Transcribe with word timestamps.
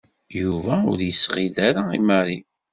Yuba 0.41 0.75
ur 0.91 0.99
yesɣid 1.03 1.55
ara 1.67 1.81
i 1.97 1.99
Mary. 2.07 2.39